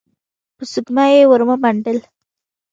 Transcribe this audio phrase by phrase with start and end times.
[0.55, 1.97] په سږمه يې ور ومنډل.